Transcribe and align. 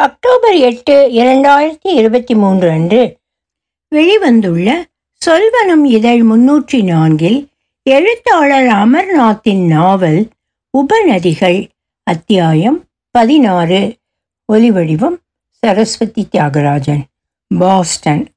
October 0.00 0.54
எட்டு 0.54 1.08
இரண்டாயிரத்தி 1.08 1.88
இருபத்தி 1.90 2.34
மூன்று 2.34 2.70
அன்று 2.70 3.16
வெளிவந்துள்ள 3.94 4.84
சொல்வனம் 5.26 5.84
இதழ் 5.84 6.20
முன்னூற்றி 6.20 6.82
நான்கில் 6.82 7.48
எழுத்தாளர் 7.82 8.66
அமர்நாத்தின் 8.66 9.66
நாவல் 9.66 10.28
உபநதிகள் 10.78 11.68
அத்தியாயம் 12.02 12.84
பதினாறு. 13.10 13.96
ஒலிவடிவம் 14.52 15.16
சரஸ்வதி 15.48 16.28
தியாகராஜன். 16.32 17.02
பாஸ்டன். 17.58 18.28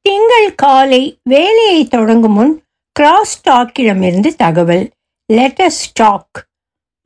திங்கள் 0.00 0.54
காலை 0.54 1.18
வேலையை 1.22 1.86
தொடங்கும் 1.86 2.32
முன் 2.32 2.62
கிராஸ் 2.92 3.48
டாக்கிடமிருந்து 3.48 4.34
தகவல். 4.36 4.90
லெட்டஸ் 5.32 5.86
டாக் 5.92 6.46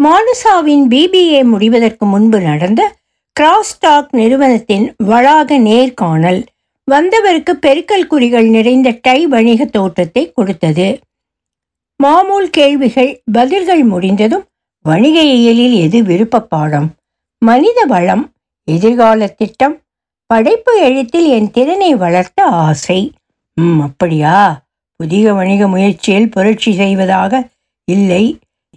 மானுசாவின் 0.02 0.88
பிபிஏ 0.88 1.44
முடிவதற்கு 1.44 2.06
முன்பு 2.06 2.40
நடந்த 2.40 3.00
கிராஸ்டாக் 3.40 4.10
நிறுவனத்தின் 4.10 4.94
வளாக 4.96 5.58
நேர்காணல் 5.58 6.40
வந்தவருக்கு 6.84 7.52
பெருக்கல் 7.66 8.06
குறிகள் 8.06 8.48
நிறைந்த 8.48 8.98
டை 9.02 9.26
வணிக 9.26 9.64
தோற்றத்தை 9.64 10.32
கொடுத்தது. 10.32 11.00
மாமூல் 12.00 12.48
கேள்விகள் 12.50 13.22
பதில்கள் 13.32 13.84
முடிந்ததும் 13.84 14.44
வணிக 14.84 15.22
இயலில் 15.22 15.76
எது 15.76 16.02
விருப்ப 16.02 16.40
பாடம் 16.40 16.88
மனித 17.38 17.84
வளம் 17.84 18.24
எதிர்கால 18.68 19.26
திட்டம் 19.26 19.76
படைப்பு 20.26 20.72
எழுத்தில் 20.80 21.28
என் 21.28 21.50
திறனை 21.50 21.94
வளர்த்த 21.94 22.44
ஆசை. 22.44 23.12
ம் 23.56 23.80
அப்படியா? 23.80 24.36
புதிய 24.96 25.32
வணிக 25.34 25.68
முயற்சியில் 25.68 26.28
புரட்சி 26.28 26.72
செய்வதாக 26.72 27.32
இல்லை 27.88 28.24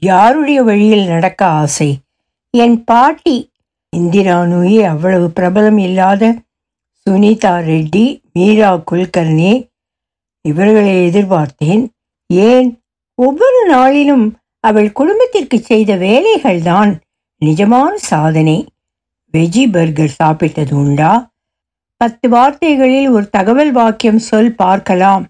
யாருடைய 0.02 0.64
வழியில் 0.64 1.06
நடக்க 1.08 1.46
ஆசை? 1.46 1.90
என் 2.54 2.84
பாட்டி 2.84 3.36
இந்திரா 3.96 4.46
நூயி 4.46 4.84
அவ்வளவு 4.84 5.32
பிரபலம் 5.36 5.80
இல்லாத 5.80 6.36
சுனிதா 7.04 7.54
ரெட்டி 7.70 8.22
மீரா 8.34 8.82
குல்கர்னி 8.92 9.70
இவர்களை 10.42 11.10
எதிர்பார்த்தேன். 11.10 11.90
ஏன்? 12.28 12.84
ஒவ்வொரு 13.16 13.66
நாளிலும் 13.68 14.38
அவள் 14.60 14.92
குடும்பத்திற்கு 14.92 15.60
செய்த 15.60 15.96
வேலைகள்தான் 15.96 16.92
நிஜமான 17.46 17.94
சாதனை. 17.96 18.66
வெஜி 19.34 19.72
பர்கர் 19.72 20.16
சாப்பிட்டது 20.24 20.74
உண்டா? 20.74 21.32
பத்து 21.98 22.30
வார்த்தைகளில் 22.30 23.10
ஒரு 23.10 23.30
தகவல் 23.30 23.72
வாக்கியம் 23.72 24.20
சொல் 24.20 24.56
பார்க்கலாம் 24.56 25.28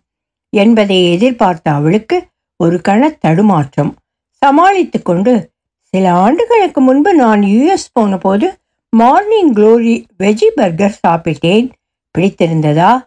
என்பதை 0.49 1.11
எதிர்பார்த்த 1.11 1.71
அவளுக்கு 1.71 2.27
ஒரு 2.57 2.81
கண 2.87 3.17
தடுமாற்றம். 3.17 3.95
சமாளித்து 4.41 5.01
கொண்டு 5.01 5.53
சில 5.95 6.13
ஆண்டுகளுக்கு 6.13 6.81
முன்பு 6.81 7.13
நான் 7.13 7.41
யுஎஸ் 7.41 7.91
போன 7.93 8.17
போது 8.17 8.47
மார்னிங் 8.89 9.53
க்ளோரி 9.53 9.93
வெஜி 10.19 10.47
பர்கர் 10.55 10.99
சாப்பிட்டேன். 11.07 11.69
பிடித்திருந்ததா? 12.17 13.01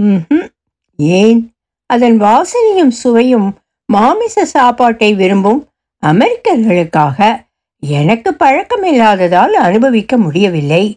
ம் 0.00 0.48
ஏன்? 0.96 1.40
அதன் 1.86 2.20
வாசனையும் 2.20 2.92
சுவையும் 3.02 3.48
மாமிச 3.86 4.44
சாப்பாட்டை 4.44 5.14
விரும்பும் 5.14 5.68
அமெரிக்கர்களுக்காக 6.06 7.46
எனக்கு 7.82 8.30
பழக்கமில்லாததால் 8.30 9.56
அனுபவிக்க 9.68 10.16
முடியவில்லை. 10.16 10.96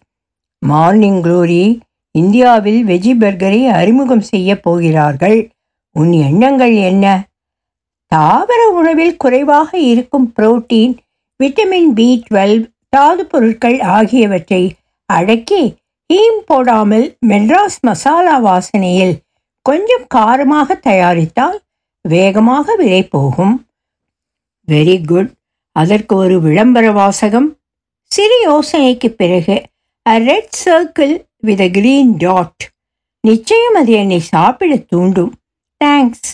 மார்னிங் 0.59 1.21
க்ளோரி 1.23 1.79
இந்தியாவில் 2.11 2.85
வெஜி 2.85 3.13
பர்கரை 3.19 3.67
அறிமுகம் 3.67 4.25
செய்ய 4.33 4.59
போகிறார்கள். 4.59 5.49
உன் 5.95 6.11
எண்ணங்கள் 6.11 6.75
என்ன? 6.91 7.05
தாவர 8.11 8.61
உணவில் 8.69 9.17
குறைவாக 9.17 9.77
இருக்கும் 9.77 10.33
புரோட்டீன் 10.35 10.95
விட்டமின் 11.39 11.91
பி 11.93 12.07
டுவெல் 12.27 12.57
தாது 12.89 13.23
பொருட்கள் 13.25 13.77
ஆகியவற்றை 13.97 14.63
அடக்கி 15.09 15.63
ஹீம் 16.09 16.41
போடாமல் 16.45 17.05
மெட்ராஸ் 17.27 17.79
மசாலா 17.81 18.35
வாசனையில் 18.39 19.15
கொஞ்சம் 19.65 20.05
காரமாக 20.15 20.75
தயாரித்தால் 20.87 21.57
வேகமாக 22.05 22.75
விலை 22.75 23.01
போகும். 23.15 23.55
வெரி 24.67 24.97
குட் 25.05 25.31
அதற்கு 25.75 26.13
ஒரு 26.15 26.35
விளம்பர 26.39 26.85
வாசகம். 26.91 27.49
சிறு 28.11 28.37
யோசனைக்கு 28.49 29.09
பிறகு 29.21 29.55
a 30.05 30.15
red 30.29 30.57
circle 30.65 31.15
with 31.47 31.63
a 31.67 31.69
green 31.77 32.13
dot 32.17 32.63
நிச்சயம் 33.23 33.77
அது 33.81 33.91
என்னை 34.01 34.19
சாப்பிட 34.33 34.75
தூண்டும். 34.91 35.33
தேங்க்ஸ் 35.81 36.29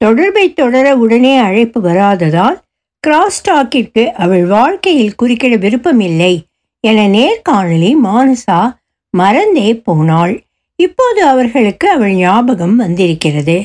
தொடர்பை 0.00 0.46
தொடர 0.52 0.86
உடனே 0.96 1.34
அழைப்பு 1.38 1.80
வராததால் 1.80 2.56
கிராஸ்டாக்கிற்கு 3.06 4.06
அவள் 4.06 4.44
வாழ்க்கையில் 4.46 5.14
குறுக்கிட 5.22 5.58
விருப்பமில்லை. 5.58 6.34
என 6.80 7.08
நேர்காணலை 7.08 7.90
மானசா 8.04 8.60
மறந்தே 9.10 9.74
போனாள். 9.74 10.34
இப்போது 10.76 11.24
அவர்களுக்கு 11.24 11.90
அவள் 11.90 12.14
ஞாபகம் 12.14 12.76
வந்திருக்கிறது. 12.76 13.56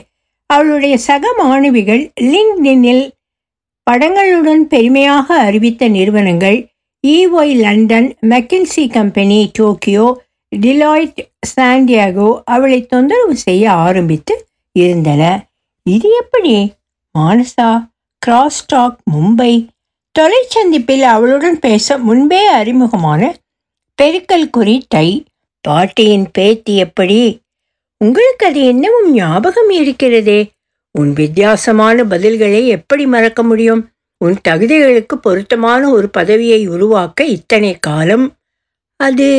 அவளுடைய 0.45 0.97
சக 0.97 1.33
மாணவிகள் 1.37 2.03
லிங்க்டினில் 2.21 3.09
படங்களுடன் 3.91 4.63
பெருமையாக 4.73 5.35
அறிவித்த 5.35 5.87
நிறுவனங்கள் 5.87 6.69
EY 7.07 7.53
London 7.55 8.17
McKinsey 8.29 8.89
company 8.89 9.51
Tokyo 9.59 10.07
Deloitte 10.55 11.21
Santiago 11.55 12.41
அவளை 12.45 12.85
தொந்தரவு 12.85 13.35
செய்ய 13.37 13.71
ஆரம்பித்து 13.71 14.45
இருந்தன. 14.71 15.21
இது 15.85 16.09
எப்படி 16.21 16.73
மானசா 17.15 17.69
கிராஸ்டாக் 18.27 18.95
மும்பை 19.13 19.67
தொலைச்சந்திப்பில் 20.19 21.01
அவளுடன் 21.01 21.59
பேச 21.59 21.97
முன்பே 21.97 22.47
அறிமுகமான 22.47 23.35
பெருக்கல் 24.01 24.49
குறி 24.49 24.85
டை 24.89 25.25
பாட்டியின் 25.61 26.31
பேத்தி 26.31 26.77
எப்படி? 26.77 27.41
உங்களுக்கு 27.97 28.45
அது 28.45 28.61
என்னவும் 28.61 29.09
ஞாபகம் 29.09 29.69
இருக்கிறதே? 29.69 30.51
உன் 30.91 31.13
வித்தியாசமான 31.13 32.03
பதில்களை 32.03 32.67
எப்படி 32.67 33.05
மறக்க 33.05 33.43
முடியும்? 33.43 33.89
உன் 34.17 34.35
தகுதிகளுக்கு 34.47 35.15
பொருத்தமான 35.21 35.89
ஒரு 35.89 36.09
பதவியை 36.09 36.67
உருவாக்க 36.67 37.25
இத்தனை 37.25 37.77
காலம்? 37.79 38.35
அது 38.95 39.29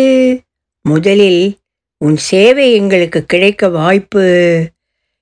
முதலில் 0.82 1.56
உன் 1.98 2.16
சேவை 2.16 2.72
எங்களுக்கு 2.72 3.24
கிடைக்க 3.24 3.68
வாய்ப்பு 3.68 4.24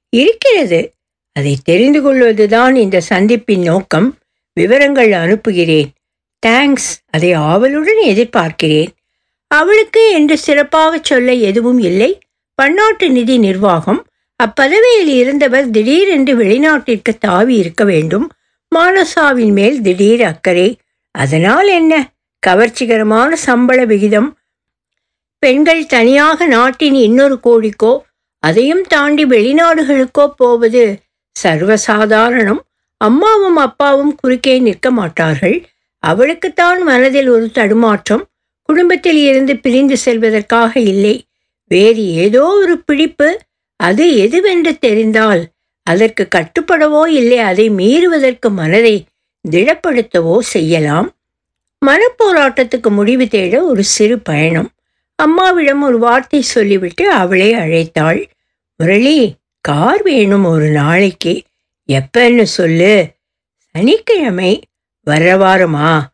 இருக்கிறது. 0.08 0.92
அதை 1.32 1.58
தெரிந்து 1.64 2.02
கொள்வதுதான் 2.02 2.76
இந்த 2.76 3.02
சந்திப்பின் 3.08 3.62
நோக்கம். 3.62 4.18
விவரங்கள் 4.52 5.12
அனுப்புகிறேன். 5.12 5.90
தேங்க்ஸ் 6.46 6.90
அதை 7.10 7.32
ஆவலுடன் 7.32 8.02
எதிர்பார்க்கிறேன். 8.04 8.88
அவளுக்கு 9.46 10.12
என்று 10.12 10.38
சிறப்பாக 10.38 10.98
சொல்ல 11.02 11.32
எதுவும் 11.32 11.78
இல்லை. 11.78 12.18
பன்னாட்டு 12.54 13.10
நிதி 13.10 13.38
நிர்வாகம். 13.38 14.06
அப்பதவியில் 14.36 15.06
இருந்தவர் 15.06 15.70
திடீரென்று 15.70 16.36
வெளிநாட்டிற்கு 16.36 17.18
தாவி 17.18 17.56
இருக்க 17.56 17.84
வேண்டும். 17.84 18.32
மானசாவின் 18.76 19.52
மேல் 19.52 19.80
திடீர் 19.80 20.22
அக்கறை. 20.22 20.78
அதனால் 21.10 21.68
என்ன? 21.68 22.12
கவர்ச்சிகரமான 22.46 23.32
சம்பள 23.32 23.84
விகிதம். 23.84 24.38
பெண்கள் 25.38 25.86
தனியாக 25.86 26.46
நாட்டின் 26.46 26.94
இன்னொரு 26.94 27.40
கோடிக்கோ 27.44 27.98
அதையும் 28.38 28.82
தாண்டி 28.82 29.24
வெளிநாடுகளுக்கோ 29.24 30.26
போவது 30.36 30.98
சர்வசாதாரணம். 31.42 32.60
அம்மாவும் 32.96 33.56
அப்பாவும் 33.56 34.14
குறுக்கே 34.14 34.58
நிற்க 34.58 34.90
மாட்டார்கள். 34.90 35.68
அவளுக்குத்தான் 35.98 36.82
மனதில் 36.82 37.28
ஒரு 37.28 37.50
தடுமாற்றம். 37.50 38.24
குடும்பத்தில் 38.62 39.16
இருந்து 39.16 39.56
பிரிந்து 39.56 39.96
செல்வதற்காக 40.04 40.80
இல்லை. 40.80 41.26
வேறு 41.68 42.14
ஏதோ 42.14 42.42
ஒரு 42.42 42.78
பிடிப்பு. 42.78 43.40
அது 43.76 44.16
எதுவென்று 44.16 44.78
தெரிந்தால் 44.78 45.42
அதற்கு 45.82 46.28
கட்டுப்படவோ 46.36 47.06
இல்லை 47.06 47.38
அதை 47.38 47.70
மீறுவதற்கு 47.70 48.48
மனதை 48.48 49.04
திடப்படுத்தவோ 49.50 50.38
செய்யலாம். 50.38 51.14
மனப்போராட்டத்துக்கு 51.86 52.88
முடிவு 52.88 53.28
தேட 53.28 53.62
ஒரு 53.64 53.82
சிறு 53.84 54.18
பயணம். 54.18 54.70
அம்மாவிடம் 55.14 55.82
ஒரு 55.82 55.98
வார்த்தை 55.98 56.40
சொல்லிவிட்டு 56.40 57.10
அவளை 57.10 57.54
அழைத்தாள். 57.54 58.20
முரளி 58.76 59.34
கார் 59.60 60.02
வேணும் 60.02 60.44
ஒரு 60.44 60.70
நாளைக்கு. 60.70 61.42
எப்பன்னு 61.88 62.42
சொல்லு. 62.42 63.12
சனிக்கிழமை 63.56 64.62
வர 65.00 65.36
வாரமா 65.36 66.06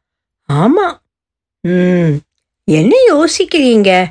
ஆமா. 0.52 0.98
ம். 1.60 2.12
என்ன 2.64 2.96
யோசிக்கிறீங்க? 3.12 4.06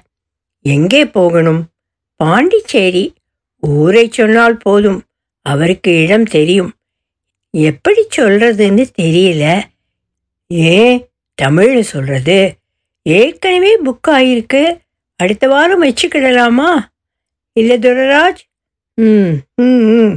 எங்கே 0.62 1.06
போகணும்? 1.06 1.68
பாண்டிச்சேரி. 2.16 3.14
ஊரை 3.60 4.10
சொன்னால் 4.12 4.58
போதும். 4.58 5.04
அவருக்கு 5.42 6.02
இடம் 6.02 6.24
தெரியும். 6.24 6.74
எப்படி 7.52 8.08
சொல்றதுன்னு 8.18 8.90
தெரியல. 9.02 9.62
ஏன் 10.48 11.10
தமிழ்ல 11.42 11.80
சொல்றது. 11.80 12.56
ஏற்கனவே 13.04 13.82
புக் 13.82 14.08
ஆகிருக்கு 14.08 14.78
அடுத்த 15.16 15.48
வாரம் 15.48 15.84
வச்சுக்கிடலாமா? 15.84 16.86
இல்லை 17.54 17.80
துரராஜ் 17.80 18.38
ம். 18.98 19.32
ம் 19.56 19.86
ம் 19.96 20.14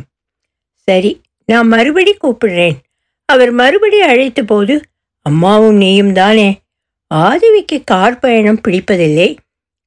சரி 0.88 1.10
நான் 1.48 1.66
மறுபடி 1.66 2.16
கூப்பிடுறேன். 2.16 2.76
அவர் 3.28 3.50
மறுபடி 3.50 4.00
அழைத்த 4.00 4.42
போது 4.42 4.74
அம்மாவும் 5.26 5.76
நீயும் 5.76 6.12
தானே? 6.12 6.48
ஆதிவிக்கு 7.14 7.76
கார் 7.84 8.18
பயணம் 8.18 8.60
பிடிப்பதில்லை. 8.68 9.28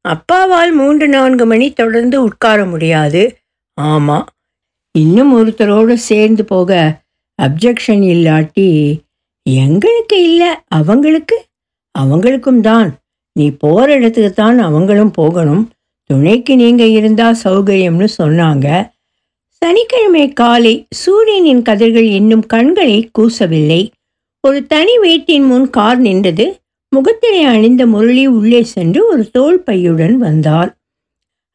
அப்பாவால் 0.06 0.72
மூன்று 0.72 1.08
நான்கு 1.08 1.46
மணி 1.46 1.74
தொடர்ந்து 1.74 2.18
உட்கார 2.24 2.66
முடியாது. 2.66 3.22
ஆமா. 3.78 4.18
இன்னும் 4.96 5.32
ஒருத்தரோடு 5.38 5.94
சேர்ந்து 5.94 6.46
போக 6.46 6.72
அப்ஜெக்ஷன் 7.40 8.04
இல்லாட்டி 8.14 8.70
எங்களுக்கு 9.46 10.24
இல்லை 10.24 10.50
அவங்களுக்கு. 10.70 11.38
அவங்களுக்கும் 12.00 12.62
தான். 12.62 12.90
நீ 13.36 13.52
போகிற 13.52 13.94
இடத்துக்கு 13.94 14.34
தான் 14.34 14.58
அவங்களும் 14.60 15.12
போகணும். 15.12 15.64
துணைக்கு 16.12 16.56
நீங்கள் 16.56 16.96
இருந்தால் 16.98 17.42
சௌகரியம்னு 17.44 18.08
சொன்னாங்க. 18.18 18.68
சனிக்கிழமை 19.62 20.26
காலை 20.34 20.74
சூரியனின் 21.02 21.62
கதிர்கள் 21.62 22.10
இன்னும் 22.20 22.46
கண்களை 22.46 22.98
கூசவில்லை. 23.20 23.82
ஒரு 24.44 24.60
தனி 24.66 24.98
வீட்டின் 24.98 25.46
முன் 25.46 25.70
கார் 25.70 26.00
நின்றது. 26.00 26.46
முகத்திலே 26.96 27.42
அணிந்த 27.54 27.84
முரளி 27.86 28.24
உள்ளே 28.38 28.62
சென்று 28.72 29.02
ஒரு 29.08 29.24
தோல் 29.32 29.60
பையுடன் 29.66 30.16
வந்தார் 30.24 30.72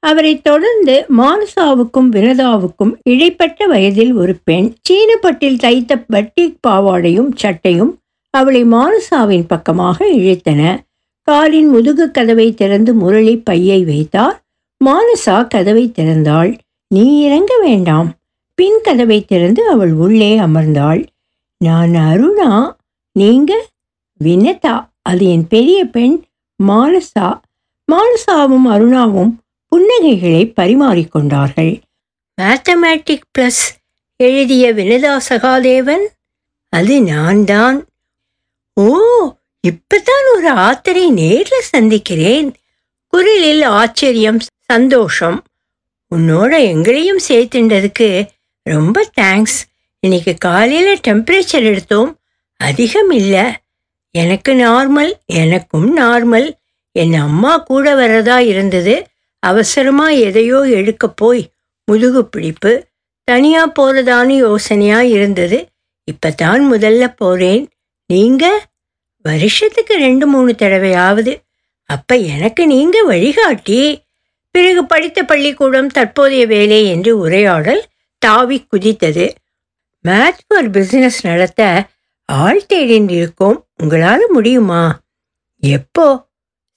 அவரை 0.03 0.33
தொடர்ந்து 0.41 0.95
மானசாவுக்கும் 1.19 2.09
வினதாவுக்கும் 2.15 2.93
இடைப்பட்ட 3.11 3.67
வயதில் 3.67 4.13
ஒரு 4.15 4.35
பெண் 4.45 4.69
சீனப்பட்டில் 4.89 5.59
தைத்த 5.59 5.99
பட்டிக் 6.13 6.59
பாவாடையும் 6.67 7.31
சட்டையும் 7.35 7.93
அவளை 8.35 8.63
மானசாவின் 8.75 9.47
பக்கமாக 9.49 9.99
இழுத்தன. 10.19 10.63
காரின் 11.29 11.69
முதுகு 11.69 12.05
கதவை 12.11 12.49
திறந்து 12.55 12.95
முரளி 12.95 13.35
பையை 13.49 13.81
வைத்தார். 13.85 14.37
மானசா 14.85 15.47
கதவை 15.47 15.93
திறந்தாள். 15.99 16.59
நீ 16.89 17.21
இறங்க 17.21 17.59
வேண்டாம். 17.59 18.15
பின் 18.55 18.81
கதவை 18.83 19.25
திறந்து 19.25 19.69
அவள் 19.69 19.93
உள்ளே 19.93 20.39
அமர்ந்தாள். 20.39 21.07
நான் 21.59 21.91
அருணா. 21.91 22.77
நீங்க? 23.13 23.67
வினதா. 24.25 24.89
அது 25.03 25.27
என் 25.27 25.47
பெரிய 25.47 25.85
பெண் 25.85 26.25
மானசா. 26.63 27.41
மானசாவும் 27.93 28.67
அருணாவும் 28.67 29.33
புன்னகைகளை 29.73 30.53
பரிமாறிக்கொண்டார்கள் 30.61 31.81
மேத்தமேட்டிக் 32.43 33.27
பிளஸ் 33.39 33.65
எழுதிய 34.17 34.75
வினதா 34.75 35.21
சகாதேவன்? 35.29 36.05
அது 36.69 37.03
நான் 37.03 37.45
தான். 37.45 37.85
ஓ 38.75 38.99
இப்பதான் 39.69 40.27
ஒரு 40.35 40.53
ஆத்தரை 40.53 41.11
நேரில் 41.11 41.61
சந்திக்கிறேன். 41.61 42.55
குரலில் 43.13 43.63
ஆச்சரியம் 43.63 44.41
சந்தோஷம். 44.73 45.39
உன்னோட 46.13 46.53
எங்களையும் 46.73 47.23
சேர்த்துண்டதுக்கு 47.29 48.09
ரொம்ப 48.63 49.05
தேங்க்ஸ் 49.21 49.59
இன்னைக்கு 50.03 50.33
காலையில் 50.39 51.03
டெம்பரேச்சர் 51.09 51.67
எடுத்தோம். 51.71 52.11
அதிகம் 52.61 53.11
இல்லை. 53.11 53.47
எனக்கு 54.15 54.55
நார்மல் 54.55 55.13
எனக்கும் 55.27 55.89
நார்மல் 55.97 56.49
என் 56.93 57.15
அம்மா 57.15 57.53
கூட 57.59 57.95
வரதா 57.95 58.39
இருந்தது. 58.53 58.95
அவசரமாக 59.43 60.21
எதையோ 60.29 60.61
எடுக்க 60.79 61.09
போய் 61.09 61.43
முதுகு 61.85 62.23
பிடிப்பு 62.25 62.73
தனியாக 63.25 63.75
போகிறதான்னு 63.79 64.35
யோசனையாக 64.47 65.11
இருந்தது. 65.17 65.59
இப்போ 66.05 66.31
தான் 66.31 66.63
முதல்ல 66.73 67.05
போகிறேன் 67.17 67.65
நீங்கள் 68.11 68.61
வருஷத்துக்கு 69.25 69.95
ரெண்டு 69.97 70.27
மூணு 70.27 70.51
தடவையாவது 70.59 71.33
அப்ப 71.87 72.17
எனக்கு 72.17 72.67
நீங்க 72.67 73.03
வழிகாட்டி. 73.03 74.03
பிறகு 74.51 74.87
படித்த 74.87 75.23
பள்ளிக்கூடம் 75.23 75.87
தற்போதைய 75.87 76.47
வேலை 76.47 76.87
என்று 76.87 77.19
உரையாடல் 77.19 77.85
தாவி 78.19 78.67
குதித்தது. 78.73 79.31
மேத் 80.01 80.39
ஒரு 80.49 80.71
பிசினஸ் 80.71 81.27
நடத்த 81.27 81.85
ஆள் 82.25 82.63
தேடின்னு 82.69 83.11
இருக்கோம் 83.11 83.67
உங்களால 83.83 84.19
முடியுமா? 84.29 85.01
எப்போ? 85.61 86.27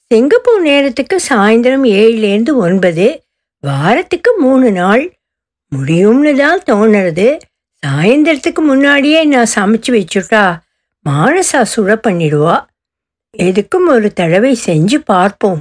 சிங்கப்பூர் 0.05 0.61
நேரத்துக்கு 0.61 1.19
சாயந்தரம் 1.29 1.85
ஏழுலேருந்து 1.85 2.55
ஒன்பது. 2.55 3.23
வாரத்துக்கு 3.61 4.37
மூணு 4.37 4.71
நாள். 4.71 5.17
முடியும்னு 5.75 6.35
தான் 6.37 6.61
தோணுறது. 6.63 7.39
சாயந்தரத்துக்கு 7.87 8.59
முன்னாடியே 8.59 9.23
நான் 9.23 9.45
சமைச்சு 9.55 9.87
வச்சுட்டா. 9.87 10.59
மானசா 11.09 11.65
சுட 11.75 11.95
பண்ணிடுவா. 12.07 12.65
எதுக்கும் 13.37 13.87
ஒரு 13.87 14.13
தடவை 14.13 14.57
செஞ்சு 14.65 14.95
பார்ப்போம். 14.95 15.59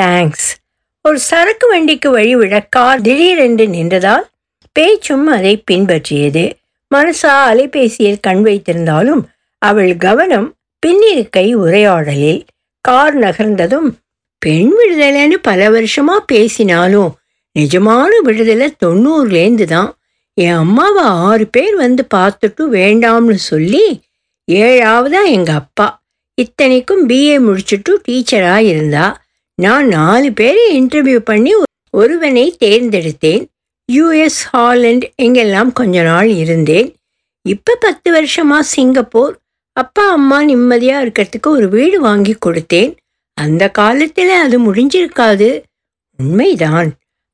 தேங்க்ஸ் 0.00 0.50
ஒரு 1.00 1.18
சரக்கு 1.18 1.68
வண்டிக்கு 1.68 2.18
வழிவிட 2.18 2.66
கார் 2.68 3.00
திடீரென்று 3.00 3.66
நின்றதால் 3.66 4.24
பேச்சும் 4.72 5.26
அதை 5.26 5.62
பின்பற்றியது. 5.70 6.52
மனசா 6.94 7.32
அலைபேசியில் 7.50 8.20
கண் 8.20 8.44
வைத்திருந்தாலும் 8.44 9.22
அவள் 9.58 9.96
கவனம் 9.96 10.56
பின்னிருக்கை 10.86 11.52
உரையாடலில். 11.54 12.46
கார் 12.80 13.18
நகர்ந்ததும் 13.18 13.90
பெண் 14.38 14.72
விடுதலைன்னு 14.78 15.36
பல 15.42 15.70
வருஷமா 15.70 16.16
பேசினாலும் 16.26 17.18
நிஜமான 17.58 18.10
விடுதலை 18.22 18.76
தொண்ணூறுலேருந்து 18.84 19.64
தான் 19.64 19.96
என் 20.34 20.54
அம்மாவை 20.54 21.02
ஆறு 21.02 21.46
பேர் 21.46 21.76
வந்து 21.76 22.06
பார்த்துட்டு 22.14 22.62
வேண்டாம்னு 22.78 23.38
சொல்லி 23.50 24.02
ஏழாவதா 24.48 25.20
எங்கள் 25.26 25.54
அப்பா. 25.54 26.03
இத்தனைக்கும் 26.34 27.08
பிஏ 27.08 27.36
முடிச்சுட்டு 27.46 27.92
டீச்சராக 28.08 28.62
இருந்தா 28.64 29.06
நான் 29.58 29.86
நாலு 29.86 30.32
பேரை 30.32 30.64
இன்டர்வியூ 30.80 31.18
பண்ணி 31.18 31.52
ஒருவனை 31.90 32.56
தேர்ந்தெடுத்தேன். 32.60 33.42
யூஎஸ் 33.92 34.40
ஹாலண்ட் 34.52 35.04
எங்கெல்லாம் 35.22 35.70
கொஞ்ச 35.72 36.02
நாள் 36.02 36.28
இருந்தேன். 36.28 36.88
இப்போ 37.48 37.72
பத்து 37.80 38.08
வருஷமா 38.14 38.58
சிங்கப்பூர் 38.60 39.34
அப்பா 39.72 40.04
அம்மா 40.08 40.42
நிம்மதியாக 40.42 41.04
இருக்கிறதுக்கு 41.04 41.48
ஒரு 41.48 41.68
வீடு 41.68 42.00
வாங்கி 42.00 42.34
கொடுத்தேன். 42.46 42.92
அந்த 43.38 43.62
காலத்தில் 43.70 44.34
அது 44.44 44.56
முடிஞ்சிருக்காது. 44.66 45.48
உண்மைதான். 46.18 46.90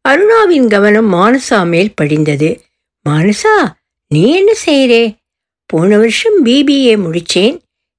அருணாவின் 0.08 0.68
கவனம் 0.68 1.10
மானசா 1.14 1.58
மேல் 1.66 1.94
படிந்தது. 1.94 2.50
மானசா 3.08 3.56
நீ 4.08 4.22
என்ன 4.34 4.52
செய்கிறே 4.66 5.02
போன 5.66 5.96
வருஷம் 5.96 6.44
பிபிஏ 6.44 6.94
முடித்தேன் 7.06 7.56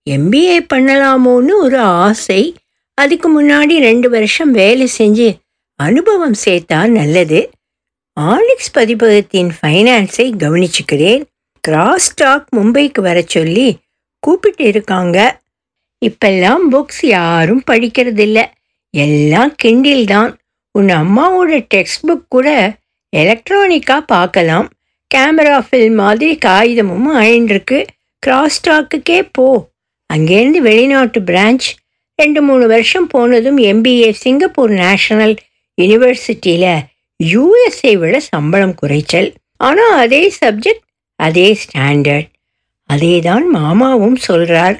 எம்பிஏ 0.09 0.59
பண்ணலாமோன்னு 0.74 1.53
ஒரு 1.57 1.80
ஆசை. 1.80 2.56
அதுக்கு 2.94 3.44
முன்னாடி 3.44 3.80
ரெண்டு 3.80 4.09
வருஷம் 4.09 4.51
வேலை 4.51 4.89
செஞ்சு 4.98 5.38
அனுபவம் 5.75 6.33
சேர்த்தா 6.45 6.89
நல்லது. 6.89 7.50
ஆலிக்ஸ் 8.19 8.71
பதிப்பகத்தின் 8.74 9.51
ஃபைனான்ஸை 9.62 10.31
கவனிச்சுக்கிறேன். 10.38 11.24
கிராஸ் 11.62 12.12
ஸ்டாக் 12.12 12.48
மும்பைக்கு 12.56 13.01
வர 13.01 13.21
சொல்லி 13.21 13.77
கூப்பிட்டு 14.19 14.63
இருக்காங்க. 14.63 15.42
இப்பெல்லாம் 16.06 16.62
புக்ஸ் 16.71 17.06
யாரும் 17.06 17.63
படிக்கிறதில்ல. 17.71 18.45
எல்லாம் 18.89 19.56
கிண்டில் 19.64 20.06
தான். 20.06 20.40
உன் 20.71 20.87
அம்மாவோட 20.87 21.66
டெக்ஸ்ட் 21.73 22.07
புக் 22.07 22.25
கூட 22.30 22.78
எலக்ட்ரானிக்காக 23.16 23.99
பார்க்கலாம். 23.99 24.69
கேமரா 25.16 25.66
ஃபில் 25.71 25.94
மாதிரி 25.94 26.37
காகிதமும் 26.45 27.07
அழின்றிருக்கு 27.07 27.85
கிராஸ் 28.19 28.69
ஸ்டாக்குக்கே 28.69 29.30
போ. 29.31 29.70
அங்கேருந்து 30.13 30.59
வெளிநாட்டு 30.68 31.19
பிரான்ச் 31.21 31.68
ரெண்டு 32.19 32.41
மூணு 32.41 32.65
வருஷம் 32.68 33.07
போனதும் 33.07 33.59
எம்பிஏ 33.71 34.09
சிங்கப்பூர் 34.23 34.73
நேஷனல் 34.83 35.35
யூனிவர்சிட்டியில் 35.77 36.71
யூஎஸ்ஏ 37.19 37.94
விட 37.97 38.15
சம்பளம் 38.19 38.75
குறைச்சல். 38.75 39.30
ஆனால் 39.57 39.95
அதே 40.03 40.21
சப்ஜெக்ட் 40.41 40.85
அதே 41.19 41.47
ஸ்டாண்டர்ட் 41.63 42.30
அதே 42.89 43.13
தான் 43.19 43.45
மாமாவும் 43.49 44.18
சொல்கிறார் 44.27 44.77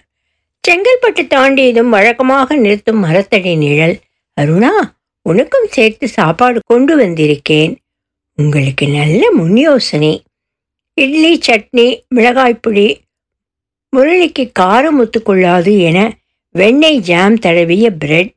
செங்கல்பட்டு 0.64 1.24
தாண்டியதும் 1.36 1.94
வழக்கமாக 1.96 2.56
நிறுத்தும் 2.56 3.04
மரத்தடி 3.06 3.54
நிழல். 3.56 3.96
அருணா 4.38 4.74
உனக்கும் 5.26 5.70
சேர்த்து 5.70 6.06
சாப்பாடு 6.08 6.60
கொண்டு 6.66 6.94
வந்திருக்கேன். 7.04 7.74
உங்களுக்கு 8.38 8.86
நல்ல 8.88 9.24
முன் 9.32 9.58
யோசனை. 9.58 10.14
இட்லி 10.98 11.34
சட்னி 11.48 11.88
மிளகாய்ப்பொடி 12.16 12.86
முரளிக்கு 13.96 14.44
காரம் 14.60 15.00
ஒத்துக்கொள்ளாது 15.02 15.72
என 15.88 16.00
வெண்ணெய் 16.56 17.00
ஜாம் 17.00 17.36
தடவிய 17.46 17.88
பிரெட் 17.98 18.32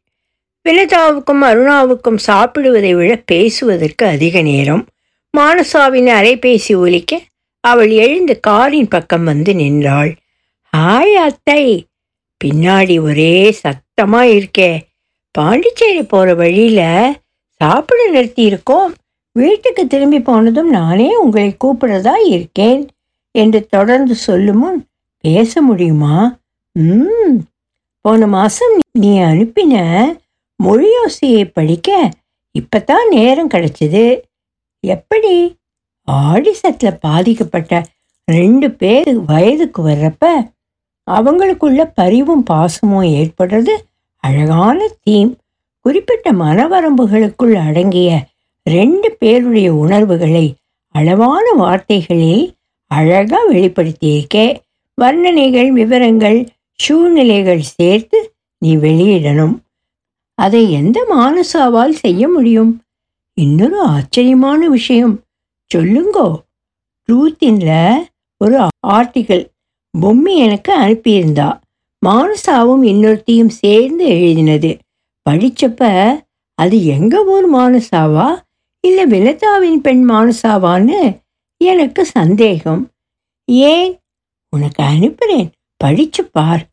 வினதாவுக்கும் 0.67 1.43
அருணாவுக்கும் 1.49 2.19
சாப்பிடுவதை 2.27 2.93
விட 2.95 3.13
பேசுவதற்கு 3.27 4.05
அதிக 4.07 4.43
நேரம். 4.43 4.83
மானசாவின் 5.35 6.09
அலைபேசி 6.19 6.73
ஒலிக்க 6.77 7.21
அவள் 7.65 7.93
எழுந்து 8.05 8.35
காரின் 8.41 8.89
பக்கம் 8.89 9.25
வந்து 9.25 9.55
நின்றாள். 9.55 10.11
ஹாய் 10.73 11.15
அத்தை 11.27 11.63
பின்னாடி 12.41 12.97
ஒரே 13.01 13.35
சத்தமாக 13.53 14.33
இருக்கே 14.39 14.71
பாண்டிச்சேரி 15.31 16.03
போகிற 16.03 16.35
வழியில் 16.35 17.17
சாப்பிட 17.61 18.01
நிறுத்தியிருக்கோம். 18.13 18.91
வீட்டுக்கு 19.37 19.85
திரும்பி 19.87 20.21
போனதும் 20.21 20.71
நானே 20.71 21.09
உங்களை 21.17 21.51
கூப்பிடதா 21.65 22.17
இருக்கேன் 22.31 22.83
என்று 23.35 23.61
தொடர்ந்து 23.67 24.15
சொல்லும் 24.27 24.59
முன் 24.59 24.81
பேச 25.25 25.63
முடியுமா? 25.63 26.39
ம். 26.73 27.39
போன 28.01 28.27
மாதம் 28.27 28.79
நீ 28.93 29.19
அனுப்பின 29.19 30.05
மொழியோசையை 30.65 31.51
படிக்க 31.55 32.11
இப்பதான் 32.59 33.09
நேரம் 33.11 33.51
கிடைச்சது. 33.51 34.21
எப்படி? 34.81 35.57
ஆடிசத்தில் 36.07 36.99
பாதிக்கப்பட்ட 37.01 37.85
ரெண்டு 38.25 38.71
பேர் 38.71 39.21
வயதுக்கு 39.21 39.89
வர்றப்ப 39.89 40.51
அவங்களுக்குள்ள 41.11 41.91
பரிவும் 41.95 42.45
பாசமும் 42.51 43.03
ஏற்படுறது 43.03 43.71
அழகான 44.17 44.89
தீம். 45.03 45.37
குறிப்பிட்ட 45.81 46.33
மனவரம்புகளுக்குள் 46.33 47.53
அடங்கிய 47.53 48.27
ரெண்டு 48.63 49.17
பேருடைய 49.19 49.75
உணர்வுகளை 49.75 50.55
அளவான 50.91 51.51
வார்த்தைகளில் 51.51 52.55
அழகாக 52.87 53.53
வெளிப்படுத்தியிருக்கே. 53.53 54.63
வர்ணனைகள் 55.03 55.69
விவரங்கள் 55.69 56.49
சூழ்நிலைகள் 56.75 57.61
சேர்த்து 57.61 58.35
நீ 58.59 58.77
வெளியிடணும். 58.77 59.59
அதை 60.35 60.73
எந்த 60.73 61.07
மானசாவால் 61.11 61.91
செய்ய 61.91 62.29
முடியும்? 62.29 62.83
இன்னொரு 63.35 63.81
ஆச்சரியமான 63.81 64.69
விஷயம். 64.69 65.23
சொல்லுங்கோ. 65.75 66.41
ரூத்தின்ல 67.13 67.95
ஒரு 68.37 68.67
ஆர்டிக்கல் 68.87 69.47
பொம்மி 70.01 70.37
எனக்கு 70.37 70.81
அனுப்பியிருந்தா. 70.81 71.59
மானசாவும் 72.07 72.83
இன்னொருத்தையும் 72.83 73.49
சேர்ந்து 73.49 74.09
எழுதினது. 74.09 74.79
படித்தப்ப 75.31 76.13
அது 76.55 76.87
எங்கள் 76.87 77.27
ஊர் 77.27 77.55
மானசாவா 77.55 78.41
இல்லை 78.81 79.05
விலதாவின் 79.05 79.77
பெண் 79.77 80.11
மானசாவான்னு 80.11 81.19
எனக்கு 81.57 82.05
சந்தேகம். 82.05 82.91
ஏன்? 83.45 83.99
உனக்கு 84.55 84.83
அனுப்புகிறேன் 84.85 85.51
படிச்சு 85.77 86.23
பார். 86.25 86.65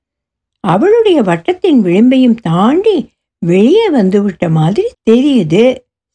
அவளுடைய 0.59 1.21
வட்டத்தின் 1.21 1.83
விளிம்பையும் 1.83 2.37
தாண்டி 2.41 3.09
வெளியே 3.45 3.89
வந்துவிட்ட 3.89 4.49
மாதிரி 4.49 4.87
தெரியுது. 5.09 5.63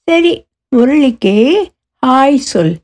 சரி 0.08 0.32
முரளிக்கே 0.76 1.38
ஹாய் 2.06 2.42
சொல். 2.50 2.74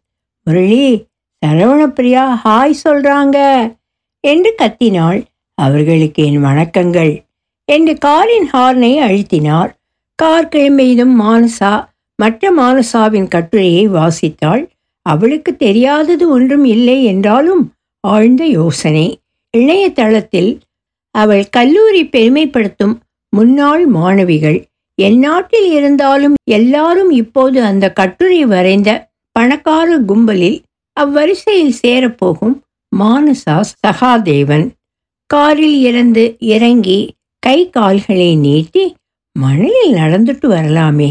முரளி 0.45 1.07
சரவணப்பிரியா 1.47 2.25
ஹாய் 2.45 2.81
சொல்றாங்க. 2.85 3.37
என்று 4.21 4.55
கத்தினாள். 4.63 5.21
அவர்களுக்கு 5.55 6.25
என் 6.25 6.45
வணக்கங்கள். 6.45 7.13
என்று 7.65 7.95
காரின் 7.99 8.49
ஹார்னை 8.53 8.93
அழுத்தினார். 9.01 9.71
கார் 10.15 10.49
கிளம்பியதும் 10.49 11.15
மானசா 11.21 11.73
மற்ற 12.17 12.53
மானசாவின் 12.59 13.29
கட்டுரையை 13.29 13.85
வாசித்தாள். 13.91 14.65
அவளுக்கு 15.07 15.53
தெரியாதது 15.57 16.25
ஒன்றும் 16.31 16.65
இல்லை 16.65 16.99
என்றாலும் 17.05 17.63
ஆழ்ந்த 18.05 18.45
யோசனை. 18.59 19.07
இணையதளத்தில் 19.55 20.53
அவள் 21.15 21.45
கல்லூரி 21.49 22.03
பெருமைப்படுத்தும் 22.05 22.95
முன்னாள் 23.33 23.85
மாணவிகள் 23.87 24.59
எந்நாட்டில் 24.99 25.69
இருந்தாலும் 25.71 26.35
எல்லாரும் 26.51 27.11
இப்போது 27.11 27.59
அந்த 27.63 27.85
கட்டுரை 27.93 28.45
வரைந்த 28.45 28.91
பணக்கார 29.37 29.99
கும்பலில் 29.99 30.59
அவ்வரிசையில் 30.97 31.77
சேரப்போகும் 31.83 32.57
மானசா 32.93 33.57
சகாதேவன். 33.83 34.67
காரில் 35.31 35.79
இருந்து 35.81 36.25
இறங்கி 36.55 36.99
கை 37.43 37.59
கால்களை 37.71 38.31
நீட்டி 38.37 38.85
மணலில் 39.37 39.95
நடந்துட்டு 39.95 40.47
வரலாமே 40.47 41.11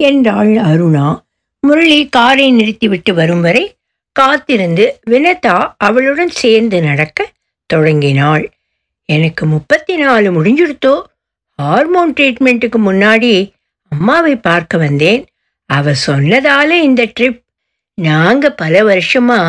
என்றாள் 0.00 0.52
அருணா. 0.70 1.06
முரளி 1.60 2.00
காரை 2.08 2.46
நிறுத்திவிட்டு 2.52 3.12
வரும் 3.14 3.40
வரை 3.40 3.64
காத்திருந்து 4.18 5.00
வினதா 5.10 5.74
அவளுடன் 5.78 6.30
சேர்ந்து 6.30 6.82
நடக்க 6.82 7.30
தொடங்கினாள். 7.66 8.44
எனக்கு 9.08 9.46
முப்பத்தி 9.46 9.96
நாலு 9.96 10.28
முடிஞ்சுடுத்தோ? 10.34 11.02
ஹார்மோன் 11.56 12.12
ட்ரீட்மெண்ட்டுக்கு 12.12 12.78
முன்னாடி 12.78 13.52
அம்மாவை 13.92 14.36
பார்க்க 14.36 14.78
வந்தேன். 14.78 15.26
அவ 15.70 15.92
சொன்னதால 16.06 16.68
இந்த 16.68 17.02
ட்ரிப் 17.20 17.40
நாங்க 17.94 18.50
பல 18.50 18.82
வருஷமா 18.82 19.40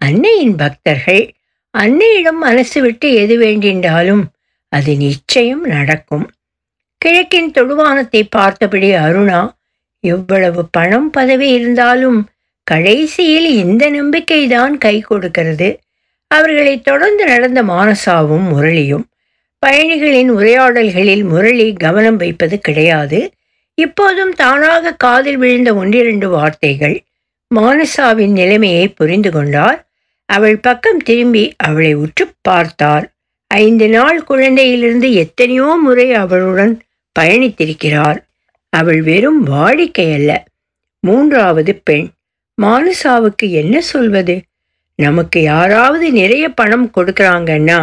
அன்னையின் 0.00 0.56
பக்தர்கள். 0.56 1.34
அன்னையிடம் 1.78 2.40
மனசு 2.40 2.80
விட்டு 2.80 3.14
எது 3.14 3.38
வேண்டின்றாலும் 3.38 4.24
அது 4.72 4.96
நிச்சயம் 4.96 5.64
நடக்கும். 5.64 6.30
கிழக்கின் 6.98 7.50
தொடுவானத்தை 7.50 8.26
பார்த்தபடி 8.30 8.90
அருணா 8.92 9.40
எவ்வளவு 10.04 10.68
பணம் 10.70 11.10
பதவி 11.10 11.48
இருந்தாலும் 11.50 12.28
கடைசியில் 12.70 13.48
இந்த 13.62 13.84
நம்பிக்கைதான் 13.90 14.78
கை 14.78 14.96
கொடுக்கிறது. 15.00 15.68
அவர்களை 16.30 16.74
தொடர்ந்து 16.80 17.24
நடந்த 17.24 17.60
மானசாவும் 17.62 18.46
முரளியும் 18.52 19.04
பயணிகளின் 19.58 20.30
உரையாடல்களில் 20.30 21.24
முரளி 21.24 21.72
கவனம் 21.72 22.16
வைப்பது 22.16 22.56
கிடையாது. 22.58 23.20
இப்போதும் 23.78 24.32
தானாக 24.32 24.92
காதில் 24.92 25.36
விழுந்த 25.36 25.70
ஒன்றிரண்டு 25.74 26.28
வார்த்தைகள் 26.28 26.96
மானசாவின் 27.54 28.34
நிலைமையை 28.40 28.88
புரிந்து 28.88 29.30
கொண்டார். 29.30 29.78
அவள் 30.28 30.58
பக்கம் 30.58 30.98
திரும்பி 30.98 31.44
அவளை 31.56 31.92
உற்று 31.94 32.24
பார்த்தார். 32.40 33.06
ஐந்து 33.46 33.88
நாள் 33.88 34.18
குழந்தையிலிருந்து 34.28 35.08
எத்தனையோ 35.12 35.68
முறை 35.82 36.08
அவளுடன் 36.12 36.74
பயணித்திருக்கிறார். 37.20 38.18
அவள் 38.72 39.00
வெறும் 39.02 39.40
வாடிக்கை 39.46 40.08
அல்ல 40.12 40.32
மூன்றாவது 41.00 41.72
பெண் 41.84 42.08
மானுசாவுக்கு 42.62 43.46
என்ன 43.60 43.80
சொல்வது? 43.80 44.42
நமக்கு 44.94 45.42
யாராவது 45.42 46.12
நிறைய 46.12 46.48
பணம் 46.48 46.90
கொடுக்குறாங்கன்னா 46.96 47.80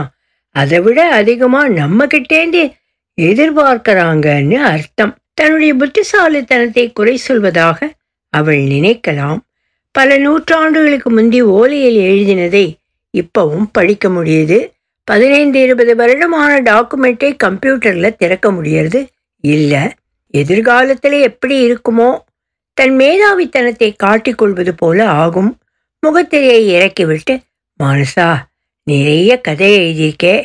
அதை 0.50 0.80
விட 0.80 1.00
அதிகமாக 1.10 1.68
நம்ம 1.70 2.08
கிட்டேந்து 2.08 2.72
எதிர்பார்க்கிறாங்கன்னு 3.22 4.56
அர்த்தம். 4.56 5.18
தன்னுடைய 5.34 5.74
புத்திசாலித்தனத்தை 5.74 6.94
குறை 6.94 7.20
சொல்வதாக 7.27 7.80
அவள் 8.30 8.58
நினைக்கலாம். 8.58 9.39
பல 9.92 10.18
நூற்றாண்டுகளுக்கு 10.18 11.10
முந்தி 11.10 11.44
ஓலையில் 11.44 12.00
எழுதினதை 12.10 12.65
இப்பவும் 13.13 13.68
படிக்க 13.72 14.10
முடியுது. 14.10 14.72
பதினைந்து 15.03 15.62
இருபது 15.62 15.96
வருடமான 15.96 16.51
டாக்குமெண்ட்டை 16.70 17.32
கம்ப்யூட்டர்ல 17.44 18.15
திறக்க 18.15 18.51
முடியறது 18.51 19.08
இல்லை. 19.44 19.84
எதிர்காலத்தில் 20.34 21.18
எப்படி 21.22 21.56
இருக்குமோ 21.72 22.10
தன் 22.74 22.96
மேதாவித்தனத்தை 22.98 23.89
காட்டிக்கொள்வது 24.03 24.72
போல 24.75 25.08
ஆகும். 25.08 25.51
முகத்திரையை 26.03 26.62
இறக்கிவிட்டு 26.68 27.39
மானசா 27.80 28.30
நிறைய 28.84 29.42
கதை 29.42 29.70
எழுதியிருக்கே. 29.80 30.36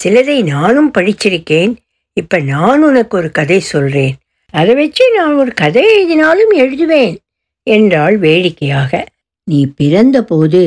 சிலதை 0.00 0.36
நானும் 0.42 0.90
படிச்சிருக்கேன். 0.98 1.72
இப்ப 2.12 2.38
நான் 2.38 2.82
உனக்கு 2.82 3.16
ஒரு 3.16 3.30
கதை 3.30 3.60
சொல்றேன். 3.60 4.14
அதை 4.50 4.74
வச்சு 4.74 5.04
நான் 5.16 5.34
ஒரு 5.34 5.52
கதை 5.54 5.82
எழுதினாலும் 5.94 6.52
எழுதுவேன் 6.52 7.16
என்றாள் 7.62 8.18
வேடிக்கையாக. 8.18 9.06
நீ 9.44 9.60
பிறந்தபோது 9.80 10.62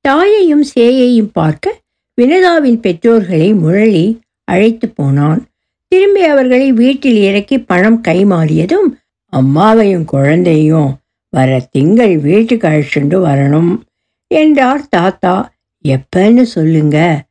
தாயையும் 0.00 0.64
சேயையும் 0.74 1.32
பார்க்க 1.32 1.80
வினதாவின் 2.18 2.80
பெற்றோர்களை 2.80 3.54
முரளி 3.54 4.20
அழைத்து 4.44 4.88
போனான். 4.88 5.40
திரும்பி 5.88 6.22
அவர்களை 6.24 6.72
வீட்டில் 6.72 7.16
இறக்கி 7.16 7.58
பணம் 7.60 8.00
கைமாறியதும் 8.08 8.88
அம்மாவையும் 9.36 10.04
குழந்தையும் 10.04 10.96
வர 11.30 11.68
திங்கள் 11.70 12.18
வீட்டுக்கு 12.18 12.68
அழைச்சிட்டு 12.68 13.18
வரணும் 13.24 13.80
என்றார் 14.26 14.88
தாத்தா. 14.88 15.52
எப்பன்னு 15.84 16.42
சொல்லுங்க. 16.42 17.24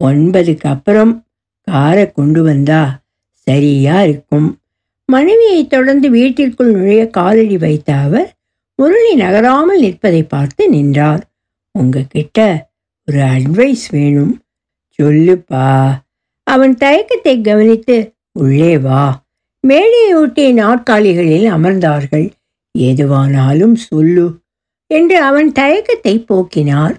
ஒன்பதுக்கு 0.00 0.60
அப்புறம் 0.60 1.26
காரை 1.60 2.12
கொண்டு 2.12 2.42
வந்தா 2.42 3.00
சரியா 3.32 4.02
இருக்கும். 4.02 4.60
மனைவியை 5.06 5.66
தொடர்ந்து 5.66 6.10
வீட்டிற்குள் 6.10 6.72
நுழைய 6.72 7.08
காலடி 7.08 7.56
வைத்த 7.58 7.94
அவர் 7.94 8.36
முரளி 8.74 9.14
நகராமல் 9.14 9.80
நிற்பதை 9.80 10.22
பார்த்து 10.22 10.68
நின்றார். 10.68 11.30
உங்ககிட்ட 11.70 12.70
ஒரு 13.06 13.18
அட்வைஸ் 13.18 13.84
வேணும். 13.90 14.42
சொல்லுப்பா. 15.02 15.92
அவன் 16.42 16.74
தயக்கத்தை 16.74 17.40
கவனித்து 17.40 18.14
உள்ளே 18.32 18.78
வா. 18.78 19.21
மேடையொட்டிய 19.68 20.52
நாற்காலிகளில் 20.52 21.46
அமர்ந்தார்கள். 21.46 22.30
எதுவானாலும் 22.78 23.74
சொல்லு 23.74 24.26
என்று 24.86 25.22
அவன் 25.22 25.52
தயக்கத்தை 25.52 26.14
போக்கினார். 26.28 26.94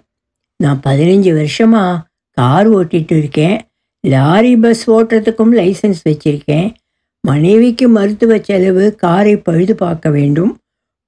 நான் 0.58 0.82
பதினஞ்சு 0.86 1.32
வருஷமா 1.40 1.84
கார் 2.30 2.70
ஓட்டிட்டு 2.72 3.18
இருக்கேன். 3.18 3.60
லாரி 4.00 4.58
பஸ் 4.58 4.92
ஓட்டுறதுக்கும் 4.92 5.54
லைசன்ஸ் 5.60 6.02
வச்சிருக்கேன். 6.10 6.70
மனைவிக்கு 7.22 7.88
மருத்துவ 7.88 8.40
செலவு 8.40 8.96
காரை 8.96 9.36
பழுது 9.38 9.76
பார்க்க 9.76 10.10
வேண்டும். 10.10 10.58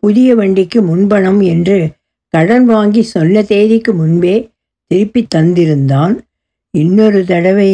புதிய 0.03 0.35
வண்டிக்கு 0.35 0.81
முன்பணம் 0.81 1.41
என்று 1.41 1.77
கடன் 2.33 2.65
வாங்கி 2.65 3.01
சொன்ன 3.01 3.43
தேதிக்கு 3.43 3.93
முன்பே 3.93 4.49
திருப்பி 4.91 5.27
தந்திருந்தான். 5.35 6.15
இன்னொரு 6.71 7.25
தடவை 7.25 7.71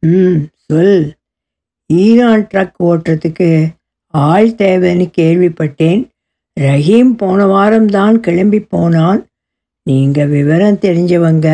ம் 0.00 0.38
சொல் 0.54 1.12
ஈரான் 2.00 2.46
ட்ரக் 2.54 2.78
ஓட்டுறதுக்கு 2.84 3.50
ஆள் 4.14 4.48
தேவைன்னு 4.48 5.06
கேள்விப்பட்டேன். 5.18 6.00
ரஹீம் 6.60 7.12
போன 7.16 7.46
வாரம்தான் 7.46 8.14
கிளம்பி 8.14 8.60
போனான். 8.60 9.20
நீங்கள் 9.82 10.28
விவரம் 10.28 10.78
தெரிஞ்சவங்க. 10.80 11.46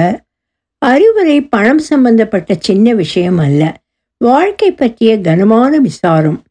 அறிவுரை 0.78 1.40
பணம் 1.40 1.78
சம்பந்தப்பட்ட 1.78 2.56
சின்ன 2.58 2.94
விஷயம் 2.94 3.38
அல்ல. 3.38 3.62
வாழ்க்கை 4.24 4.72
பற்றிய 4.72 5.20
கனமான 5.20 5.78
விசாரம். 5.78 6.42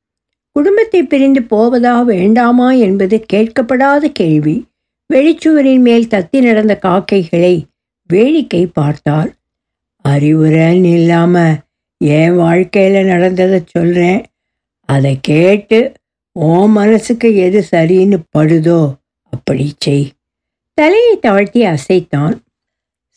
குடும்பத்தை 0.51 1.03
பிரிந்து 1.03 1.41
போவதா 1.43 2.01
வேண்டாமா 2.01 2.71
என்பது 2.71 3.25
கேட்கப்படாத 3.33 4.05
கேள்வி. 4.11 4.55
வெளிச்சுவரின் 5.13 5.79
மேல் 5.79 6.07
தத்தி 6.07 6.41
நடந்த 6.41 6.73
காக்கைகளை 6.75 7.53
வேடிக்கை 8.09 8.63
பார்த்தார் 8.67 9.29
அறிவுரைன்னு 10.05 10.91
இல்லாமல் 10.93 11.55
என் 11.97 12.35
வாழ்க்கையில் 12.35 13.05
நடந்ததை 13.05 13.63
சொல்கிறேன் 13.65 14.25
அதை 14.89 15.17
கேட்டு 15.21 15.93
ஓ 16.31 16.65
மனசுக்கு 16.67 17.35
எது 17.35 17.59
சரின்னு 17.71 18.17
படுதோ 18.37 18.81
அப்படி 19.33 19.73
செய். 19.77 20.11
தலையை 20.73 21.19
தாழ்த்தி 21.19 21.65
அசைத்தான். 21.65 22.35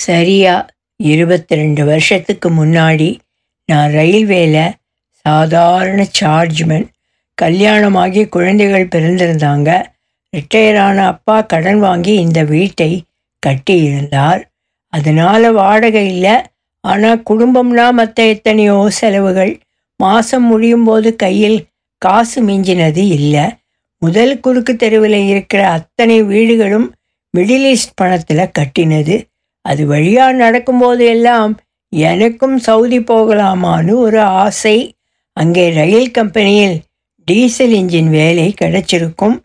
சரியா 0.01 0.67
இருபத்தி 0.97 1.55
ரெண்டு 1.55 1.85
வருஷத்துக்கு 1.85 2.49
முன்னாடி 2.51 3.19
நான் 3.67 3.93
ரயில்வேல 3.93 4.73
சாதாரண 5.25 6.07
சார்ஜ்மேன் 6.21 6.87
கல்யாணமாகி 7.43 8.29
குழந்தைகள் 8.29 8.93
பிறந்திருந்தாங்க. 8.95 9.85
ரிட்டையர் 10.37 10.79
ஆன 10.79 11.07
அப்பா 11.07 11.41
கடன் 11.41 11.79
வாங்கி 11.79 12.15
இந்த 12.15 12.45
வீட்டை 12.45 13.03
கட்டியிருந்தார். 13.47 14.43
அதனால் 14.93 15.53
வாடகை 15.53 16.07
இல்லை 16.07 16.35
ஆனால் 16.85 17.23
குடும்பம்னா 17.31 17.87
மற்ற 17.93 18.27
எத்தனையோ 18.27 18.77
செலவுகள். 18.91 19.53
மாதம் 20.01 20.43
முடியும் 20.43 20.85
போது 20.85 21.17
கையில் 21.17 21.59
காசு 22.03 22.39
மிஞ்சினது 22.43 23.03
இல்லை. 23.17 23.47
முதல் 24.03 24.41
குறுக்கு 24.41 24.77
தெருவில் 24.77 25.19
இருக்கிற 25.29 25.63
அத்தனை 25.69 26.17
வீடுகளும் 26.23 26.87
மிடில் 27.35 27.67
ஈஸ்ட் 27.73 27.95
பணத்தில் 27.95 28.53
கட்டினது. 28.59 29.17
அது 29.65 29.83
வழியாக 29.87 30.33
நடக்கும்போது 30.33 31.05
எல்லாம் 31.07 31.53
எனக்கும் 31.93 32.57
சவுதி 32.59 32.99
போகலாமான்னு 33.01 33.93
ஒரு 33.97 34.21
ஆசை. 34.23 34.77
அங்கே 35.37 35.65
ரயில் 35.71 36.11
கம்பெனியில் 36.11 36.77
டீசல் 37.29 37.75
இன்ஜின் 37.81 38.11
வேலை 38.11 38.55
கிடைச்சிருக்கும். 38.61 39.37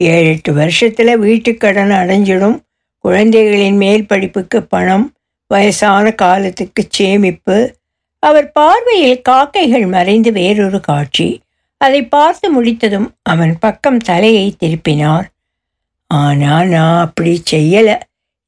ஏழு 0.00 0.28
எட்டு 0.28 0.52
வருஷத்தில் 0.52 1.20
வீட்டுக்கடன் 1.20 1.92
அடைஞ்சிடும். 2.00 2.56
குழந்தைகளின் 3.04 3.76
மேல் 3.76 4.06
படிப்புக்கு 4.06 4.58
பணம். 4.62 5.06
வயசான 5.46 6.12
காலத்துக்கு 6.12 6.82
சேமிப்பு. 6.88 7.56
அவர் 8.18 8.52
பார்வையில் 8.52 9.22
காக்கைகள் 9.22 9.86
மறைந்து 9.86 10.32
வேறொரு 10.32 10.80
காட்சி. 10.80 11.28
அதை 11.80 12.00
பார்த்து 12.04 12.46
முடித்ததும் 12.52 13.08
அவன் 13.22 13.54
பக்கம் 13.58 13.98
தலையை 13.98 14.46
திருப்பினார். 14.62 15.26
ஆனால் 16.06 16.68
நான் 16.68 16.96
அப்படி 16.98 17.42
செய்யலை. 17.50 17.96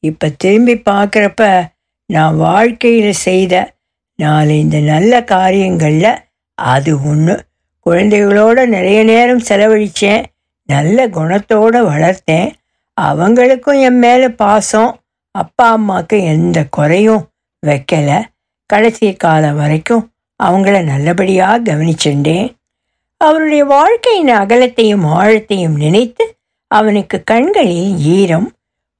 இப்போ 0.00 0.26
திரும்பி 0.42 0.74
பார்க்குறப்ப 0.90 1.44
நான் 2.10 2.36
வாழ்க்கையில் 2.36 3.22
செய்த 3.26 3.54
நாலு 4.18 4.58
இந்த 4.58 4.78
நல்ல 4.92 5.12
காரியங்களில் 5.24 6.12
அது 6.54 6.92
ஒன்று 7.02 7.34
குழந்தைகளோட 7.86 8.58
நிறைய 8.66 9.04
நேரம் 9.04 9.42
செலவழித்தேன் 9.48 10.24
நல்ல 10.68 11.08
குணத்தோடு 11.08 11.80
வளர்த்தேன். 11.90 12.48
அவங்களுக்கும் 13.00 13.80
என் 13.80 13.98
மேலே 13.98 14.28
பாசம். 14.42 14.92
அப்பா 15.40 15.66
அம்மாவுக்கு 15.76 16.16
எந்த 16.32 16.58
குறையும் 16.76 17.24
வைக்கலை. 17.62 18.18
கடைசி 18.70 19.08
காலம் 19.24 19.58
வரைக்கும் 19.60 20.04
அவங்கள 20.40 20.76
நல்லபடியாக 20.84 21.64
கவனிச்சுட்டேன் 21.68 22.48
அவருடைய 23.20 23.62
வாழ்க்கையின் 23.76 24.32
அகலத்தையும் 24.42 25.04
ஆழத்தையும் 25.18 25.76
நினைத்து 25.82 26.24
அவனுக்கு 26.70 27.16
கண்களில் 27.30 27.92
ஈரம் 28.18 28.48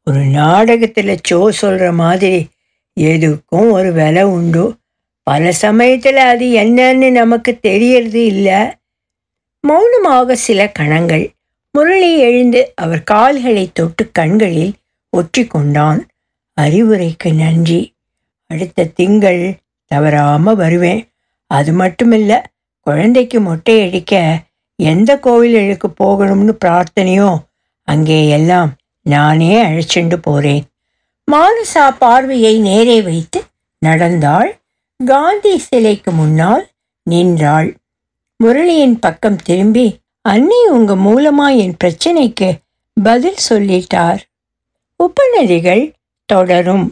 ஒரு 0.07 0.23
நாடகத்தில் 0.39 1.23
சோ 1.29 1.39
சொல்கிற 1.61 1.87
மாதிரி 2.03 2.39
எதுக்கும் 2.97 3.69
ஒரு 3.77 3.91
விலை 3.93 4.25
உண்டு. 4.37 4.65
பல 5.27 5.53
சமயத்தில் 5.65 6.21
அது 6.33 6.47
என்னன்னு 6.63 7.09
நமக்கு 7.11 7.53
தெரியறது 7.69 8.21
இல்லை. 8.33 8.61
மௌனமாக 9.65 10.37
சில 10.47 10.61
கணங்கள் 10.79 11.25
முரளி 11.75 12.11
எழுந்து 12.27 12.61
அவர் 12.75 13.03
கால்களை 13.13 13.65
தொட்டு 13.79 14.05
கண்களில் 14.19 14.75
ஒற்றி 15.13 15.43
கொண்டான் 15.47 16.01
அறிவுரைக்கு 16.61 17.35
நன்றி. 17.35 17.95
அடுத்த 18.47 18.85
திங்கள் 18.85 19.57
தவறாமல் 19.85 20.57
வருவேன். 20.57 21.09
அது 21.47 21.73
மட்டுமில்ல 21.73 22.43
குழந்தைக்கு 22.81 23.41
மொட்டை 23.41 23.87
அடிக்க 23.87 24.45
எந்த 24.77 25.11
கோவில்களுக்கு 25.17 25.89
போகணும்னு 26.05 26.53
பிரார்த்தனையோ 26.65 27.31
அங்கே 27.83 28.29
எல்லாம் 28.29 28.71
நானே 29.03 29.65
அழைச்சிண்டு 29.65 30.17
போறேன். 30.17 30.63
மானுசா 31.33 31.85
பார்வையை 31.99 32.59
நேரே 32.59 33.03
வைத்து 33.03 33.45
நடந்தாள். 33.79 34.51
காந்தி 35.05 35.59
சிலைக்கு 35.59 36.11
முன்னால் 36.11 36.65
நின்றாள். 37.03 37.77
முரளியின் 38.45 38.99
பக்கம் 38.99 39.37
திரும்பி 39.37 39.87
அன்னை 40.21 40.61
உங்க 40.69 40.95
மூலமா 40.97 41.47
என் 41.57 41.77
பிரச்சனைக்கு 41.85 42.49
பதில் 43.03 43.43
சொல்லிட்டார். 43.49 44.21
உபநதிகள் 45.01 45.85
தொடரும். 46.27 46.87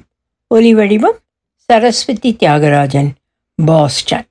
ஒலி 0.47 0.75
வடிவம் 0.75 1.19
சரஸ்வதி 1.57 2.37
தியாகராஜன். 2.41 3.11
பாஸ்டன் 3.67 4.27